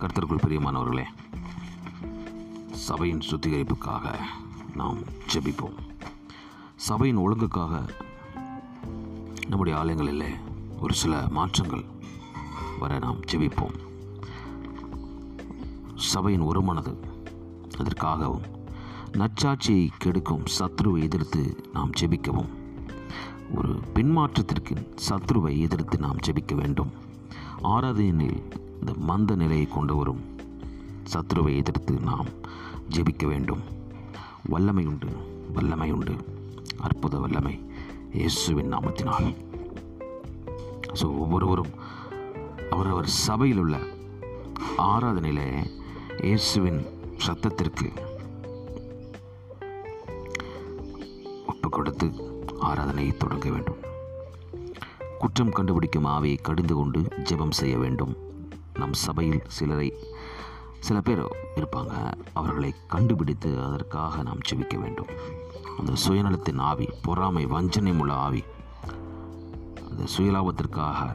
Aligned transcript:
கர்த்தருக்குள் 0.00 0.42
பிரியமானவர்களே 0.46 1.04
சபையின் 2.72 3.18
சுத்திகரிப்புக்காக 3.18 4.16
நாம் 4.74 4.98
ஜெபிப்போம். 5.34 5.74
சபையின் 6.76 7.18
ஒழுங்குக்காக 7.18 7.88
நம்முடைய 9.48 9.78
ஆலயங்களில் 9.78 10.34
ஒரு 10.80 10.94
சில 10.94 11.26
மாற்றங்கள் 11.30 11.84
வர 12.78 12.98
நாம் 12.98 13.20
ஜெபிப்போம். 13.20 13.74
சபையின் 15.94 16.42
ஒருமனது 16.42 16.96
அதற்காகவும் 17.78 18.42
நச்சாட்சியை 19.12 19.88
கெடுக்கும் 19.98 20.44
சத்ருவை 20.58 21.02
எதிர்த்து 21.02 21.70
நாம் 21.72 21.90
ஜெபிக்கவும். 22.00 22.48
ஒரு 23.54 23.80
பின்மாற்றத்திற்கு 23.94 24.94
சத்ருவை 25.08 25.60
எதிர்த்து 25.60 25.98
நாம் 25.98 26.16
ஜெபிக்க 26.16 26.54
வேண்டும். 26.54 26.92
ஆராதனையில் 27.62 28.62
இந்த 28.80 28.92
மந்த 29.08 29.34
நிலையை 29.42 29.66
கொண்டு 29.66 29.96
வரும். 29.96 30.22
சத்ருவை 31.12 31.52
எதிர்த்து 31.60 31.94
நாம் 32.10 32.30
ஜெபிக்க 32.94 33.24
வேண்டும். 33.32 33.62
வல்லமை 34.52 34.86
உண்டு 34.86 35.08
வல்லமை 35.56 35.88
உண்டு. 35.96 36.14
அற்புத 36.86 37.18
வல்லமை 37.24 37.54
இயேசுவின் 38.18 38.72
நாமத்தினால். 38.74 39.28
ஸோ 41.00 41.06
ஒவ்வொருவரும் 41.22 41.72
அவரவர் 42.74 43.08
சபையில் 43.26 43.60
உள்ள 43.62 43.76
ஆராதனையில் 44.92 45.46
இயேசுவின் 46.26 46.80
சத்தத்திற்கு 47.26 47.88
ஒப்பு 51.52 51.68
கொடுத்து 51.68 52.08
ஆராதனையை 52.68 53.12
தொடங்க 53.22 53.48
வேண்டும். 53.54 53.80
குற்றம் 55.22 55.54
கண்டுபிடிக்கும் 55.58 56.10
ஆவியை 56.16 56.38
கடிந்து 56.42 56.74
கொண்டு 56.74 57.00
ஜெபம் 57.30 57.56
செய்ய 57.60 57.74
வேண்டும். 57.84 58.14
நம் 58.78 58.92
சபையில் 58.92 59.42
சிலரை 59.46 59.94
சில 60.78 61.00
பேர் 61.00 61.22
இருப்பாங்க. 61.56 62.12
அவர்களை 62.32 62.74
கண்டுபிடித்து 62.86 63.62
அதற்காக 63.62 64.22
நாம் 64.22 64.38
செபிக்க 64.50 64.78
வேண்டும். 64.78 65.06
அந்த 65.78 65.92
சுயநலத்தின் 66.08 66.58
ஆவி 66.58 66.88
பொறாமை 67.02 67.46
வஞ்சனை 67.46 67.92
உள்ள 67.92 68.14
ஆவி 68.14 68.44
அந்த 69.90 70.04
சுயலாபத்திற்காக 70.16 71.14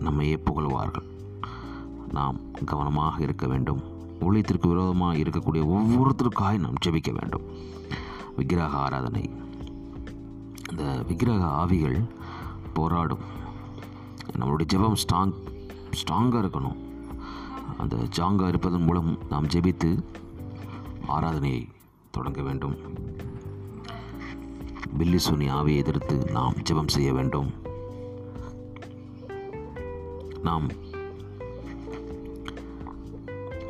நம்மையே 0.00 0.36
புகழ்வார்கள். 0.36 1.04
நாம் 2.12 2.40
கவனமாக 2.64 3.22
இருக்க 3.22 3.46
வேண்டும். 3.46 3.82
ஊழியத்திற்கு 4.20 4.68
விரோதமாக 4.68 5.16
இருக்கக்கூடிய 5.16 5.64
ஒவ்வொருத்தருக்காக 5.66 6.58
நாம் 6.58 6.74
ஜெபிக்க 6.84 7.12
வேண்டும். 7.12 7.42
விக்கிரக 8.36 8.76
ஆராதனை. 8.76 9.30
அந்த 10.68 11.02
விக்கிரக 11.06 11.44
ஆவிகள் 11.44 12.00
போராடும். 12.72 13.18
நம்மளுடைய 14.38 14.64
ஜெபம் 14.74 14.96
ஸ்ட்ராங் 14.96 15.32
ஸ்ட்ராங்காக 16.00 16.42
இருக்கணும். 16.44 16.78
அந்த 17.78 17.96
ஜாங்காக 17.96 18.48
இருப்பதன் 18.48 18.82
மூலம் 18.82 19.18
நாம் 19.28 19.46
ஜெபித்து 19.46 19.90
ஆராதனையை 21.08 21.62
தொடங்க 22.10 22.42
வேண்டும். 22.42 22.76
பில்லி 24.98 25.16
சுனி 25.16 25.46
ஆவியை 25.58 25.76
எதிர்த்து 25.76 26.16
நாம் 26.30 26.54
ஜெபம் 26.70 26.94
செய்ய 26.94 27.12
வேண்டும். 27.12 27.50
நாம் 30.42 30.66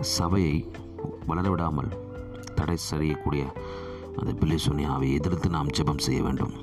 சபையை 0.01 0.71
வளரவிடாமல் 1.29 1.91
தடை 2.55 2.77
செய்யக்கூடிய 2.77 3.53
அந்த 4.17 4.33
பில்லி 4.33 4.59
சுனி 4.67 4.85
ஆவியை 4.95 5.13
எதிர்த்து 5.13 5.49
நாம் 5.49 5.75
ஜெபம் 5.77 6.05
செய்ய 6.07 6.23
வேண்டும். 6.23 6.55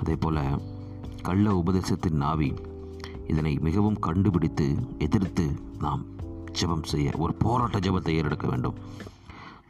அதே 0.00 0.16
போல் 0.16 0.42
கள்ள 1.22 1.54
உபதேசத்தின் 1.54 2.20
ஆவி 2.20 2.54
இதனை 3.32 3.52
மிகவும் 3.66 3.98
கண்டுபிடித்து 4.06 4.66
எதிர்த்து 5.06 5.44
நாம் 5.84 6.02
ஜெபம் 6.58 6.86
செய்ய 6.92 7.10
ஒரு 7.24 7.32
போராட்ட 7.44 7.78
ஜெபத்தை 7.86 8.12
ஏறெடுக்க 8.18 8.46
வேண்டும். 8.52 8.78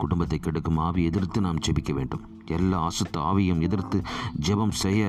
குடும்பத்தை 0.03 0.39
கெடுக்கும் 0.39 0.81
ஆவி 0.87 1.03
எதிர்த்து 1.11 1.39
நாம் 1.47 1.63
ஜெபிக்க 1.67 1.93
வேண்டும். 1.99 2.23
எல்லா 2.57 2.79
அசுத்த 2.89 3.17
ஆவியும் 3.31 3.65
எதிர்த்து 3.67 3.99
ஜெபம் 4.49 4.77
செய்ய 4.85 5.09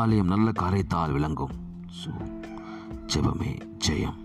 ஆலயம் 0.00 0.32
நல்ல 0.34 0.48
காரியத்தால் 0.62 1.14
விளங்கும். 1.16 1.56
ஸோ 2.00 2.12
ஜெபமே 3.14 3.52
ஜெயம். 3.86 4.20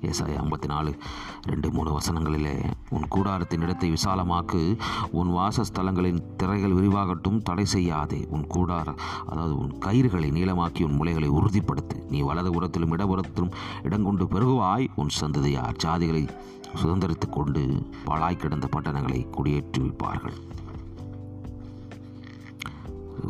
ஏசாயா 0.00 0.40
ஐம்பத்தி 0.42 0.66
நாலு 0.66 0.94
ரெண்டு 1.42 1.70
மூணு 1.70 1.98
வசனங்களிலே 1.98 2.72
உன் 2.90 3.06
கூடாரத்தின் 3.14 3.60
இடத்தை 3.60 3.92
விசாலமாக்கு 3.92 4.78
உன் 5.10 5.28
வாசஸ்தலங்களின் 5.28 6.36
திரைகள் 6.36 6.74
விரிவாகட்டும் 6.74 7.42
தடை 7.42 7.64
செய்யாதே. 7.64 8.26
உன் 8.30 8.46
கூடார 8.54 8.94
அதாவது 9.26 9.58
உன் 9.58 9.78
கயிறுகளை 9.78 10.30
நீளமாக்கி 10.30 10.82
உன் 10.82 11.00
முளைகளை 11.00 11.28
உறுதிப்படுத்து. 11.28 12.06
நீ 12.10 12.20
வலது 12.20 12.52
இடபுறத்திலும் 12.52 13.52
இடங்கொண்டு 13.82 14.24
பெருகுவாய். 14.24 14.86
உன் 14.94 15.08
சந்ததியார் 15.08 15.76
ஜாதிகளை 15.84 16.28
சுதந்திரித்து 16.82 17.28
கொண்டு 17.30 17.82
பாழாய் 18.04 18.36
கிடந்த 18.36 18.66
பட்டணங்களை 18.66 19.26
குடியேற்றுவிப்பார்கள் 19.36 20.36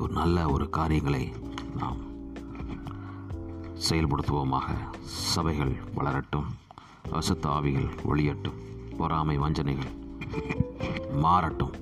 ஒரு 0.00 0.12
நல்ல 0.12 0.48
ஒரு 0.48 0.70
காரியங்களை 0.70 1.32
நாம் 1.78 2.15
செயல்படுத்துவோமாக. 3.88 4.68
சபைகள் 5.02 5.74
வளரட்டும் 5.94 6.46
அசுத்த 7.12 7.46
ஆவிகள் 7.46 7.88
ஒளியட்டும் 8.06 8.60
பொறாமை 8.96 9.38
வஞ்சனைகள் 9.38 9.92
மாறட்டும். 11.12 11.72